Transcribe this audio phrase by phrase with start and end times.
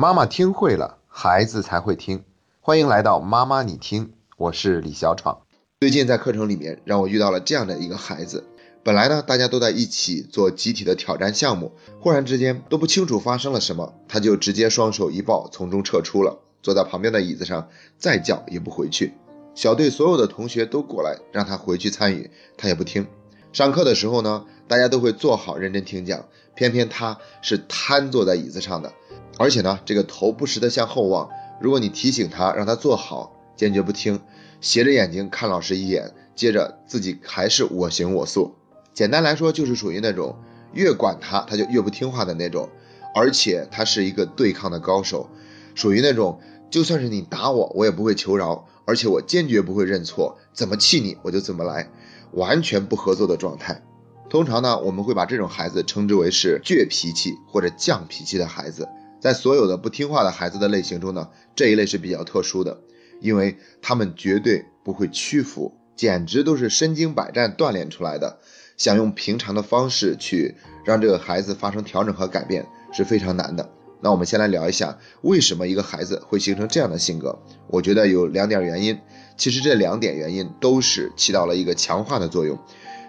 [0.00, 2.24] 妈妈听会了，孩子才会听。
[2.62, 5.42] 欢迎来到妈妈你听，我是李小闯。
[5.78, 8.46] 最近在课程里面，让我遇到了这样的一个孩子。
[8.82, 19.12] 本来呢，大家都在一起做集体的挑战项目，忽然之间都不清楚发生了什么，他就直接双手一抱，从中撤出了，坐在旁边的椅子上，再叫也不回去。
[19.54, 23.06] 小队所有的同学都过来让他回去参与，他也不听。
[23.52, 26.24] 上课的时候呢，大家都会坐好认真听讲，
[26.54, 28.94] 偏偏他是瘫坐在椅子上的，
[29.40, 31.30] 而且呢，这个头不时的向后望。
[31.62, 34.20] 如果你提醒他让他坐好，坚决不听，
[34.60, 38.54] 斜着眼睛看老师一眼，接着自己还是我行我素。
[38.92, 40.36] 简单来说，就是属于那种
[40.74, 42.68] 越管他他就越不听话的那种，
[43.14, 45.30] 而且他是一个对抗的高手，
[45.74, 46.38] 属于那种
[46.68, 51.88] 就算是你打我，我也不会求饶，而且我坚决不会认错，怎么气你我就怎么来。
[52.32, 53.82] 完全不合作的状态，
[54.28, 58.86] 通常呢，我们会把这种孩子称之为是倔脾气或者犟脾气的孩子。
[59.20, 62.80] 在所有的不听话的孩子的类型中呢，这一类是比较特殊的，
[63.20, 68.38] 因为他们绝对不会屈服，简直都是身经百战锻炼出来的。
[68.76, 73.70] 想用平常的方式去让这个孩子发生调整和改变是非常难的。
[74.00, 77.38] 那我们先来聊一下，为什么一个孩子会形成这样的性格？
[77.66, 78.98] 我觉得有两点原因。
[79.36, 82.58] 其实这两点原因都是起到了一个强化的作用。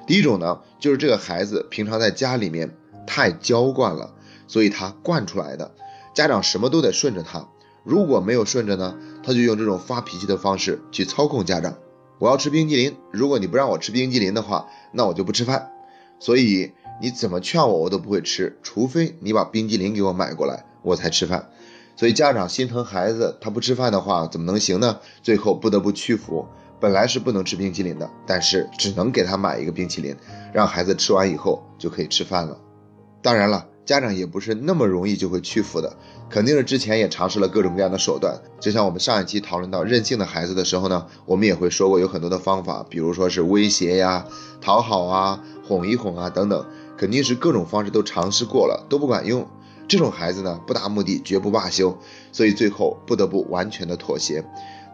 [0.06, 2.72] 第一种呢，就是这个孩子平常在家里面
[3.08, 4.14] 太娇惯了，
[4.48, 5.72] 所以他惯出来的。
[6.14, 7.48] 家长什么都得顺着他，
[7.84, 11.76] 如果没有顺着呢，他就用这种发脾气的方式去操控家长。
[12.20, 15.72] 我要吃冰激凌，如果你不让我吃冰激凌的话，那我就不吃饭。
[16.20, 21.50] 所以你怎么劝我，我都不会吃，除非你把冰激凌给我买过来，我才吃饭。
[21.96, 25.00] 所以家长心疼孩子，他不吃饭的话怎么能行呢？
[25.24, 26.46] 最后不得不屈服。
[26.80, 30.16] 本来是不能吃冰淇淋的，但是只能给他买一个冰淇淋，
[30.52, 32.58] 让孩子吃完以后就可以吃饭了。
[33.22, 35.98] 当然了，家长也不是那么容易就会屈服的，
[36.30, 38.40] 肯定是之前也尝试了各种各样的手段。
[38.58, 44.26] 就像我们上一期讨论到任性的孩子的时候呢，我们也会说过有很多的方法，比如说是威胁呀、
[44.62, 46.66] 讨好啊、哄一哄啊等等，
[46.96, 49.46] 肯定是各种方式都尝试过了，都不管用。
[49.90, 51.98] 这种孩子呢，不达目的绝不罢休，
[52.32, 54.42] 所以最后不得不完全的妥协。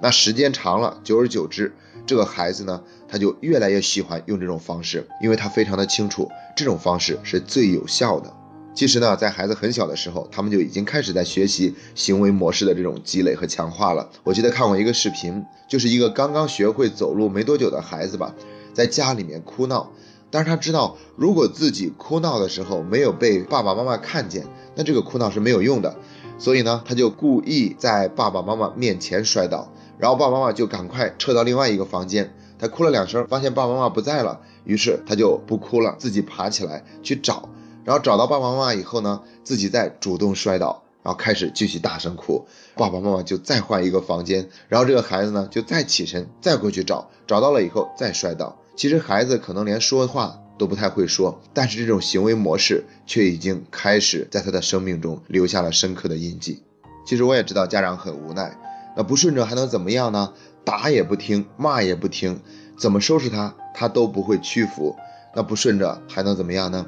[0.02, 1.75] 那时间长了，久而久之，
[2.07, 8.34] 这个孩子呢，他就越来越喜欢用这种方式，因为他非常的清楚这种方式是最有效的。
[8.78, 14.08] 其实呢，在孩子很小的时候，他们就已经开始在学习行为模式的这种积累和强化了。
[14.24, 18.36] 我记得看过一个视频，就是一个刚刚学会走路没多久的孩子吧，
[18.76, 19.90] 在家里面哭闹。
[20.30, 24.46] 但是他知道，如果自己哭闹的时候没有被爸爸妈妈看见，
[24.76, 25.96] 那这个哭闹是没有用的。
[26.38, 32.32] 所以呢，他就故意在爸爸妈妈面前摔倒，然后爸爸妈妈就赶快撤到另外一个房间。
[32.60, 37.50] 他哭了两声，发现爸爸妈妈不在了，于是他就不哭了，自己爬起来去找。
[37.88, 42.46] 然后找到爸爸妈妈以后呢，自己再主动摔倒，然后开始继续大声哭。
[42.75, 48.59] 爸爸妈妈就再换一个房间，然后这个孩子呢就再起身，再过去找，找到了以后再摔倒。
[48.75, 56.62] 其实孩子可能连说话都不太会说，但是这种行为模式却已经开始在他的生命中留下了深刻的印记。
[57.06, 58.59] 其实我也知道家长很无奈，
[58.98, 60.34] 那不顺着还能怎么样呢？
[60.66, 62.42] 打也不听，骂也不听，
[62.78, 64.94] 怎么收拾他，他都不会屈服。
[65.34, 66.86] 那不顺着还能怎么样呢？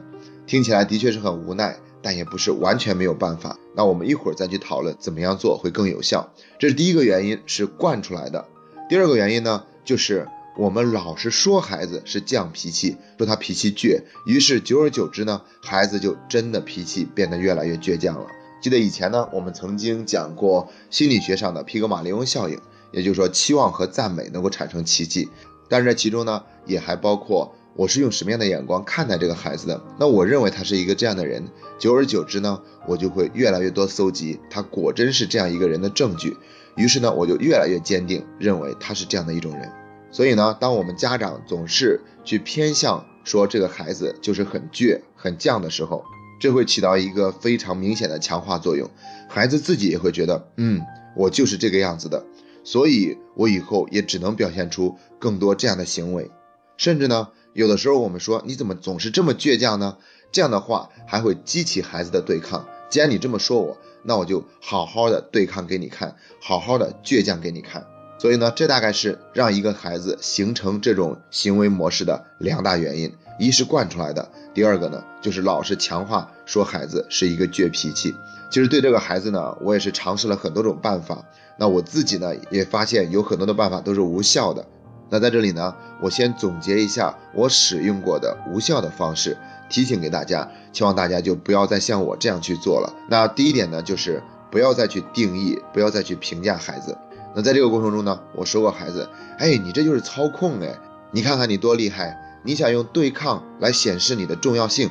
[0.49, 3.55] 听起来的确是很无奈，但也不是完全没有办法。
[3.75, 6.33] 那我们一会儿再去讨论怎么样做会更有效。
[6.57, 8.47] 这是第一个原因，是惯出来的。
[8.89, 10.27] 第二个原因呢，就是。
[10.57, 18.27] 我们老是说孩子是犟脾气，说他脾气倔，于是久而久之呢，孩子就真的脾气变得越来越倔强了。
[18.61, 22.59] 记得以前呢，我们曾经讲过心理学上的皮格马利翁效应，
[22.91, 25.29] 也就是说期望和赞美能够产生奇迹。
[25.69, 29.81] 但是这其中呢，也还包括我是用什么样的眼光看待这个孩子的。
[29.99, 31.47] 那我认为他是一个这样的人，
[31.77, 36.35] 久而久之呢，我就会越来越多搜集他果真是这样一个人的证据，
[36.75, 39.71] 于是呢，我就越来越坚定认为他是这样的一种人。
[40.11, 46.03] 所以呢，当我们家长总是去偏向说这个孩子就是很倔、很犟的时候，
[46.39, 48.89] 这会起到一个非常明显的强化作用。
[49.27, 50.81] 孩子自己也会觉得，嗯，
[51.15, 52.25] 我就是这个样子的，
[52.63, 56.31] 所以我以后也只能表现出更多这样的行为。
[56.77, 59.97] 甚至呢，有的时候我们说你怎么总是这么倔强呢？
[60.31, 62.67] 这样的话还会激起孩子的对抗。
[62.89, 67.85] 既然你这么说我，那我就好好的对抗给你看，好好的倔强给你看。
[68.19, 78.13] 所以呢，这大概是让一个孩子形成这种行为模式的两大原因：一是惯出来的，第二个呢，就是老是强化说孩子是一个倔脾气。
[78.51, 81.23] 其实对这个孩子呢，我也是尝试了很多种办法。
[81.57, 84.65] 那我自己呢，也发现有很多的办法都是无效的。
[85.09, 89.37] 那在这里呢，我先总结一下我使用过的无效的方式，
[89.69, 92.93] 提醒给大家，希望大家就不要再像我这样去做了。
[93.09, 94.21] 那第一点呢，就是
[94.51, 96.97] 不要再去定义，不要再去评价孩子。
[97.35, 100.75] 那在这个过程中呢，我说过孩子，哎，你这就是操控哎，
[101.11, 104.89] 你看看你多厉害，你想用对抗来显示你的重要性。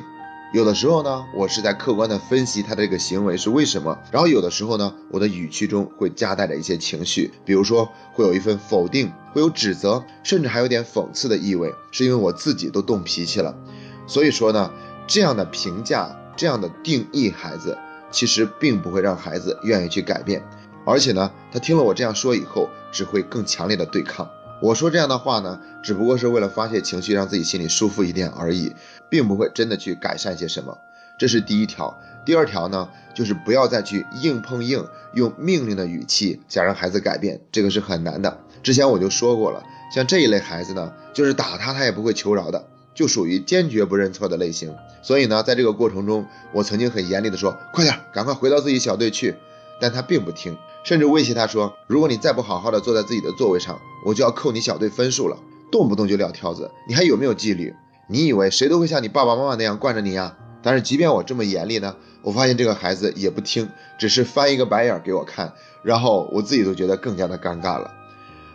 [0.51, 13.55] 有的时候呢，我是在客观的分析他的这个行为是为什么，然后有的时候呢，我的语气中会夹带着一些情绪，比如说会有一份否定，会有指责，甚至还有点讽刺的意味，是因为我自己都动脾气了。
[14.07, 14.71] 所以说呢，
[15.05, 17.77] 这样的评价，这样的定义孩子，
[18.09, 20.43] 其实并不会让孩子愿意去改变，
[20.83, 24.27] 而且呢，他听了我这样说以后，只会更强烈的对抗。
[24.61, 28.73] 我说这样的话呢，只不过是为了发泄情绪，让自己心里舒服一点而已，
[29.09, 30.77] 并不会真的去改善些什么。
[31.17, 31.97] 这是第一条。
[32.25, 38.39] 第二条呢，就是不要再去硬碰硬，用命令的语气想让孩子改变，这个是很难的。
[38.61, 39.63] 之前我就说过了，
[39.95, 44.75] 像这一类孩子呢，就是打他他也不会求饶的，就属于坚决不认错的类型。
[45.01, 49.35] 所以呢，在这个过程中，我曾经很严厉的说，快点，赶快回到自己小队去。
[49.79, 50.57] 但他并不听。
[50.83, 55.37] 甚至威胁他说：“如果你再不好好的坐在自己的座位上，我就要扣你小队分数了。”
[55.71, 57.75] 动不动就撂挑子，你还有没有纪律？
[58.07, 60.35] 你以为谁都会像你爸爸妈妈那样惯着你呀？
[60.63, 65.53] 但是即便我这么严厉呢，我发现这个孩子也不听，只是翻一个白眼给我看，
[65.83, 67.93] 然后我自己都觉得更加的尴尬了。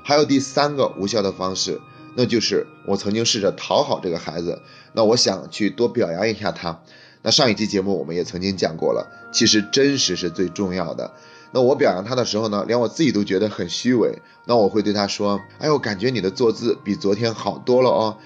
[0.02, 1.80] 还有第三个无效的方式，
[2.16, 4.60] 那就是我曾经试着讨好这个孩子，
[4.92, 6.82] 那我想去多表扬一下他。
[7.24, 11.10] 那上一期节目我们也曾经讲过了，其实真实是最重要的。
[11.52, 14.18] 那我表扬他的时候呢，连我自己都觉得很虚伪。
[14.44, 18.18] 那我会对他说：“哎呦，感觉你的坐姿比昨天好多了哦，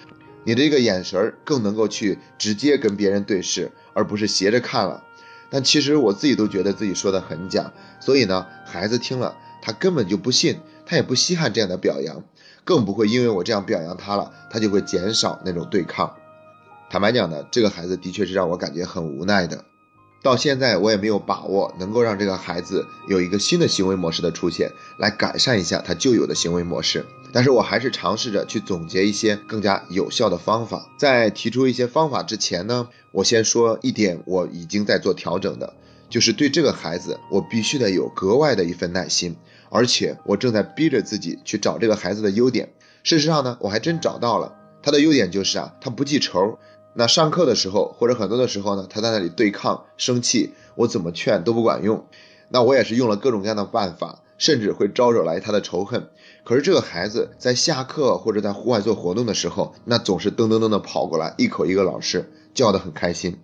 [0.42, 5.04] 你的这个眼神更能够去直接跟别人对视，而不是斜着看了。”
[5.48, 7.72] 但其实我自己都觉得自己说的很假。
[8.00, 12.24] 所以呢，孩子听了他根本就不信，他也不稀罕这样的表扬，
[12.64, 16.16] 更不会因为我这样表扬他了，他就会减少那种对抗。
[16.90, 19.64] 坦白讲呢，这个孩子的确是让我感觉很无奈的。
[20.23, 27.05] 到现在我也没有把握能够让这个孩子有一个新的行为模式的出现，来改善一下他旧有的行为模式。
[27.31, 30.88] 但是我还是尝试着去总结一些更加有效的方法。
[30.99, 35.75] 在提出一些方法之前呢，我先说一点，我已经在做调整的，
[36.08, 39.37] 就是对这个孩子，我必须得有格外的一份耐心，
[39.69, 42.73] 而且我正在逼着自己去找这个孩子的优点。
[43.05, 46.58] 事实上呢，我还真找到了他的优点，就是啊，他不记仇。
[46.94, 52.06] 那上课的时候，或者很多的时候呢，他在那里对抗、生气，我怎么劝都不管用。
[52.49, 56.08] 那我也是用了各种各样的办法，甚至会招惹来他的仇恨。
[56.44, 63.38] 可是这个孩子在下课或者在户外做活动的时候，那总是噔噔噔的跑过来，一口一个老师，叫得很开心。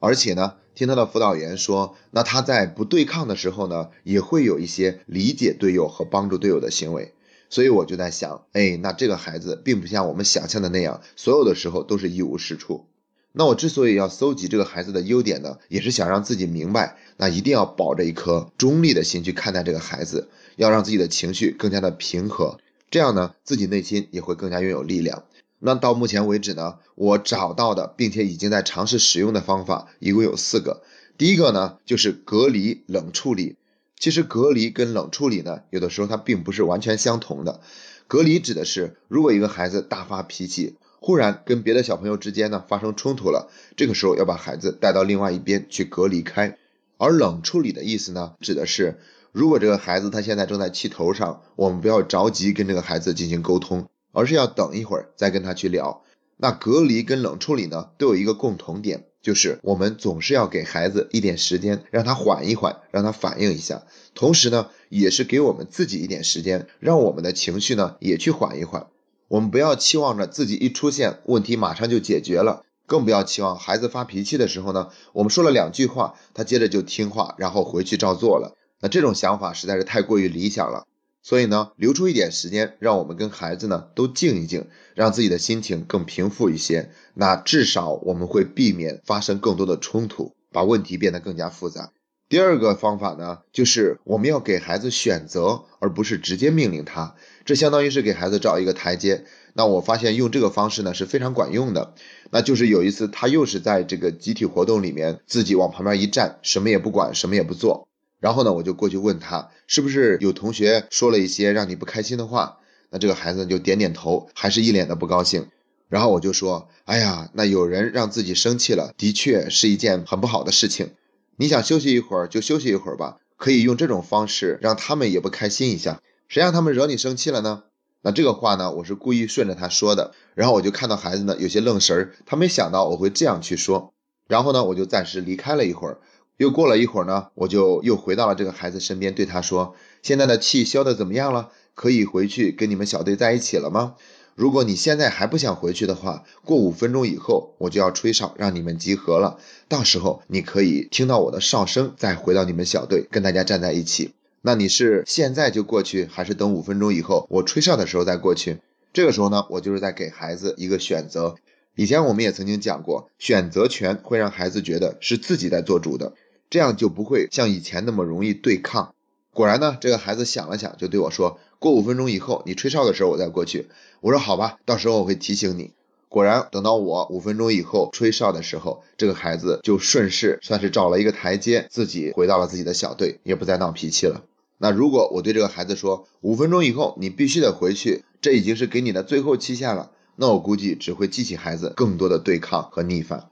[0.00, 7.14] 而且呢，听他的辅导员说，那他在不对抗的时候呢，也会有一些理解队友和帮助队友的行为。
[7.50, 12.86] 所以我就在想，哎，那这个孩子并不像我们想象的那样，所有的时候都是一无是处。
[13.32, 22.58] 那我之所以要搜集这个孩子的优点呢，也是想让自己明白，那一定要保着一颗中立的心去看待这个孩子，要让自己的情绪更加的平和，
[22.90, 25.24] 这样呢，自己内心也会更加拥有力量。
[25.60, 30.82] 那到目前为止呢，我找到的并且已经在尝试使用的方法一共有四个。
[31.16, 33.56] 第一个呢，就是隔离冷处理。
[33.98, 37.60] 其实隔离跟冷处理呢，有的时候它并不是完全相同的。
[38.06, 46.56] 隔离指的是，如果一个孩子大发脾气，忽然跟别的小朋友之间呢发生冲突了，这个时候要把孩子带到另外一边去隔离开。
[46.96, 48.98] 而冷处理的意思呢，指的是，
[49.32, 56.02] 如果这个孩子他现在正在气头上，我们不要着急跟这个孩子进行沟通，而是要等一会儿再跟他去聊。
[56.36, 59.07] 那隔离跟冷处理呢，都有一个共同点。
[59.20, 63.82] 就是我们总是要给孩子一点时间，让他缓一缓，让他反应一下。
[64.14, 68.86] 同时呢，也是给我们自己一点时间，让我们的情绪呢也去缓一缓。
[69.28, 78.56] 我们不要期望着自己一出现问题马上就解决了，更不要期望孩子发脾气的时候呢，我们说了两句话，他接着就听话，然后回去照做了。
[78.80, 80.86] 那这种想法实在是太过于理想了。
[81.28, 86.88] 所以呢，留出一点时间，让我们跟孩子呢都静一静，让自己的心情更平复一些。
[87.12, 91.92] 那至少我们会避免发生更多的冲突，把问题变得更加复杂。
[92.30, 97.14] 第二个方法呢，就是我们要给孩子选择，而不是直接命令他。
[97.44, 99.26] 这相当于是给孩子找一个台阶。
[99.52, 101.92] 那我发现用这个方式呢是非常管用的。
[102.30, 107.87] 那就是有一次他又是在这个集体活动里面，自己往旁边一站，什么也不管，什么也不做。
[108.20, 112.58] 然后呢，我就过去问他，是不是有同学说了一些让你不开心的话？
[112.90, 115.48] 那这个孩子就点点头，还是一脸的不高兴。
[115.88, 120.90] 然后我就说，哎呀，那有人让自己生气了，的确是一件很不好的事情。
[121.36, 126.02] 你想休息一会儿就休息一会儿吧，可以用这种方式让他们也不开心一下。
[126.28, 127.62] 谁让他们惹你生气了呢？
[128.02, 130.12] 那这个话呢，我是故意顺着他说的。
[130.34, 133.92] 然后我就看到孩子呢有些愣神儿，他没想到我会这样去说。
[134.26, 135.98] 然后呢，我就暂时离开了一会儿。
[136.38, 141.50] 又过了一会儿呢，我就又回到了这个孩子身边，对他说：“现在的气消的怎么样了？
[141.74, 143.96] 可以回去跟你们小队在一起了吗？
[144.36, 154.12] 如果你现在还不想回去的话，过五分钟以后我就要吹哨让你们集合了，到时候你可以听到我的哨声，再回到你们小队跟大家站在一起。
[154.42, 158.58] 那你是现在就过去，还是等五分钟以后我吹哨的时候再过去？
[158.92, 161.34] 这个时候呢，我就是在给孩子一个选择。
[161.74, 166.12] 以前我们也曾经讲过，选择权会让孩子觉得是自己在做主的。
[166.50, 168.94] 这样就不会像以前那么容易对抗。
[169.32, 173.68] 果然呢，这个孩子想了想，就对我说：“过五分钟以后，你吹哨的时候我再过去。”
[174.00, 175.72] 我说：“好吧，到时候我会提醒你。”
[176.08, 184.22] 果然，等到我五分钟以后吹哨的时候，这个孩子就顺势算是找了一个台阶，自己回到了自己的小队，也不再闹脾气了。
[184.56, 193.28] 那如果我对这个孩子说：“五分钟以后你必须得回去，这已经是给你的最后期限了。”那我估计只会激起孩子更多的对抗和逆反。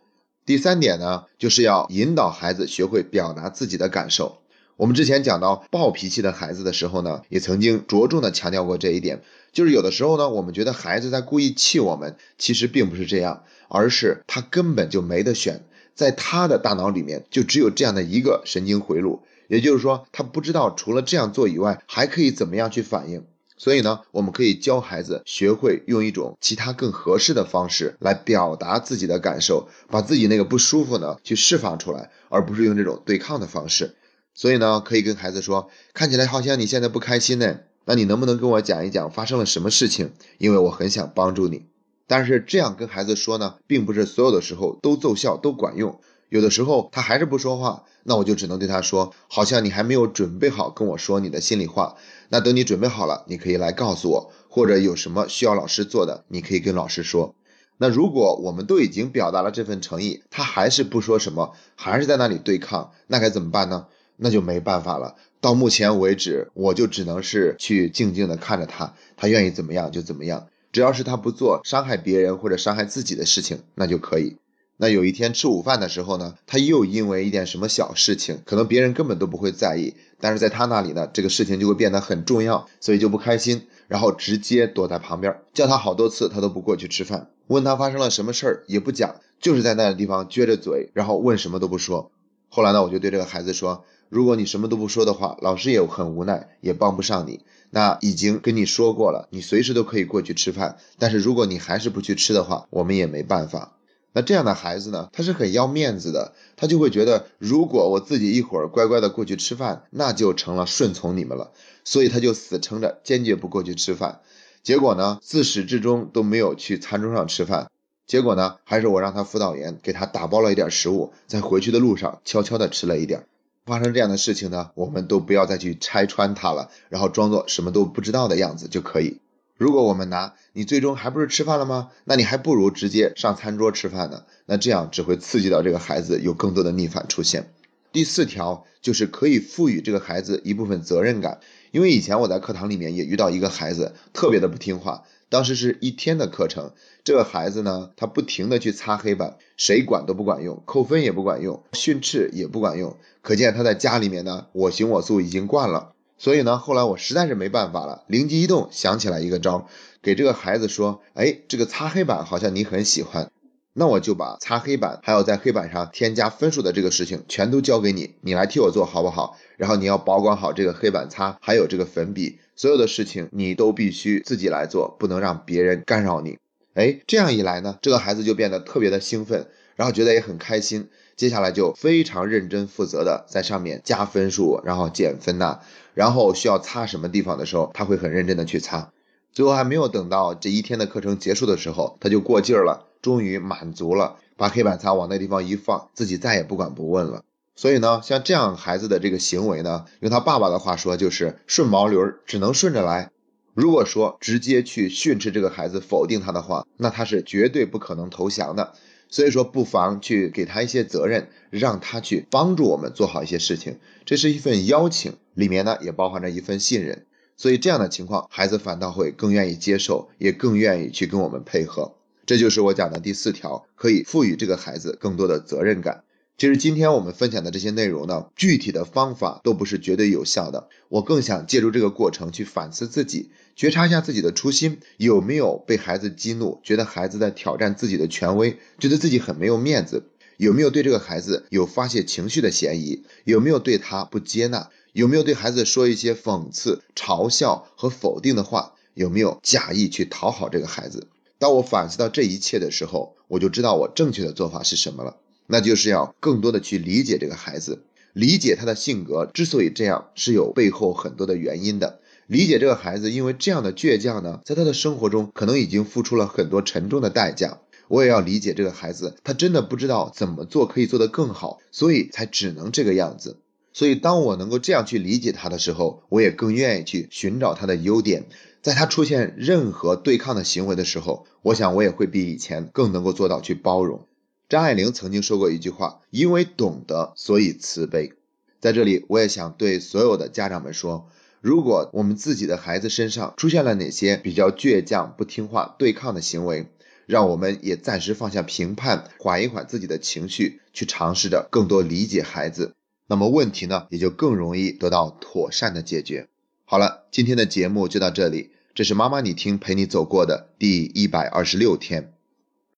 [0.47, 4.39] 第三点呢，就是要引导孩子学会表达自己的感受。
[4.77, 9.23] 我们之前讲到暴脾气的孩子的时候呢，也曾经着重的强调过这一点，
[9.53, 15.65] 就是有的时候呢，我们觉得孩子在故意气我们，其实并不是这样，而是他根本就没得选，
[15.97, 23.25] 在他的大脑里面就只有这样的一个神经回路，也就是说，他不知道除了这样做以外，还可以怎么样去反应。
[23.57, 33.97] 所以呢，我们可以教孩子学会用一种其他更合适的方式来表达自己的感受，把自己那个不舒服呢去释放出来，而不是用这种对抗的方式。
[34.35, 40.13] 所以呢，可以跟孩子说，看起来好像你现在不开心呢，那你能不能跟我讲一讲发生了什么事情？
[40.37, 41.65] 因为我很想帮助你。
[42.07, 45.99] 但是这样跟孩子说呢，并不是所有的时候都奏效都管用。
[46.29, 51.97] 有的时候他还是不说话，那我就只能对他说，好像你还没有准备好跟我说你的心里话。
[52.29, 57.35] 那等你准备好了，你可以来告诉我，或者有什么需要老师做的，你可以跟老师说。
[57.79, 63.87] 那如果我们都已经表达了这份诚意，他还是不说什么，还是在那里对抗，那该怎么办呢？
[64.17, 65.15] 那就没办法了。
[65.43, 74.39] 到目前为止，我就只能是去静静的看着他，他愿意怎么样就怎么样，只要是他不做伤害别人或者伤害自己的事情，那就可以。
[74.79, 92.11] 那有一天吃午饭的时候呢，他又因为一点什么小事情，可能别人根本都不会在意，但是在他那里呢，这个事情就会变得很重要，所以就不开心，然后直接躲在旁边，叫他好多次，他都不过去吃饭，问他发生了什么事儿也不讲，就是在那个地方撅着嘴，然后问什么都不说。
[92.49, 97.41] 后来呢，我就对这个孩子说，如果你什么都不说的话，老师也很无奈，也帮不上你。
[97.71, 103.73] 那已经跟你说过了，你随时都可以过去吃饭，但是如果你还是不去吃的话，我们也没办法。
[104.17, 111.53] 那这样的孩子呢，他是很要面子的，他就会觉得，如果我自己一会儿乖乖的过去吃饭，那就成了顺从你们了，
[111.85, 114.23] 所以他就死撑着，坚决不过去吃饭。
[114.63, 117.71] 结果呢，自始至终都没有去餐桌上吃饭。
[118.07, 123.27] 结果呢，还是我让他辅导员给他打包了一点食物，在回去的路上悄悄的吃了一点。
[123.67, 129.19] 发生这样的事情呢，我们都不要再去拆穿他了，然后装作什么都不知道的样子就可以。
[129.57, 131.91] 如果我们拿你最终还不是吃饭了吗？
[132.05, 134.25] 那你还不如直接上餐桌吃饭呢。
[134.45, 137.51] 那这样只会刺激到这个孩子有更多的逆反出现。
[137.91, 146.73] 第四条就是可以赋予这个孩子一部分责任感，因为以前我在课堂里面也遇到一个孩子特别的不听话，当时是一天的课程，
[147.03, 155.95] 这个孩子呢，他不停的去擦黑板，谁管都不管用，扣分也不管用，训斥也不管用，可见他在家里面呢我行我素已经惯了。
[156.19, 159.69] 所以呢，后来我实在是没办法了，灵机一动想起来一个招，
[160.03, 163.31] 给这个孩子说：“哎，这个擦黑板好像你很喜欢，
[163.75, 169.37] 那我就把擦黑板还有在黑板上添加分数的这个事情全都交给你，你来替我做好不好？
[169.59, 176.39] 然后你要保管好这个黑板擦，还有这个粉笔，所有的事情你都必须自己来做，不能让别人干扰你。
[176.73, 185.61] 哎，这样一来呢，这个孩子就变得特别的兴奋，然后觉得也很开心。”接下来就非常认真负责的在上面加分数，然后减分呐，
[185.95, 188.93] 然后需要擦什么地方的时候，他会很认真的去擦。
[189.33, 197.23] 最后还没有等到这一天的课程结束的时候，他就过劲儿了，终于满足了，把黑板擦往那地方一放，自己再也不管不问了。
[197.55, 203.11] 所以呢，像这样孩子的这个行为呢，用他爸爸的话说就是顺毛驴儿，只能顺着来。
[203.55, 208.75] 如果说直接去训斥这个孩子，否定他的话，那他是绝对不可能投降的。
[209.09, 213.79] 所以说，不妨去给他一些责任，让他去帮助我们做好一些事情。
[214.05, 217.07] 这是一份邀请，里面呢也包含着一份信任。
[217.37, 221.95] 所以这样的情况，孩子反倒会更愿意接受，也更愿意去跟我们配合。
[222.25, 226.03] 这就是我讲的第四条，可以赋予这个孩子更多的责任感。
[226.39, 230.69] 其实今天我们分享的这些内容呢，具体的方法都不是绝对有效的。
[230.91, 243.05] 我更想借助这个过程去反思自己，觉察一下自己的初心有没有被孩子激怒，觉得孩子在挑战自己的权威，觉得自己很没有面子，有没有对这个孩子有发泄情绪的嫌疑？
[243.25, 244.69] 有没有对他不接纳？
[244.93, 248.75] 有没有对孩子说一些讽刺、嘲笑和否定的话？
[248.93, 251.07] 有没有假意去讨好这个孩子？
[251.39, 255.17] 当我反思到这一切的时候，我就知道我正确的做法是什么了。
[255.47, 262.01] 那就是要更多的去理解这个孩子，理解他的性格之所以这样，是有背后很多的原因的。
[262.27, 267.61] 理解这个孩子，因为这样的倔强呢，在他的生活中可能已经付出了很多沉重的代价。
[267.89, 273.39] 我也要理解这个孩子，他真的不知道怎么做可以做得更好，所以才只能这个样子。
[273.73, 278.25] 所以当我能够这样去理解他的时候，我也更愿意去寻找他的优点。
[278.61, 284.05] 在他出现任何对抗的行为的时候，我想我也会比以前更能够做到去包容。
[284.49, 288.13] 张爱玲曾经说过一句话：“因为懂得，所以慈悲。”
[288.61, 291.09] 在这里，我也想对所有的家长们说。
[291.41, 296.67] 如果我们自己的孩子身上出现了哪些比较倔强、不听话、对抗的行为，
[297.07, 302.75] 让我们也暂时放下评判，缓一缓自己的情绪，去尝试着更多理解孩子，
[303.07, 306.29] 那么问题呢也就更容易得到妥善的解决。
[306.65, 312.13] 好了，今天的节目就到这里，这是妈妈你听陪你走过的第一百二十六天。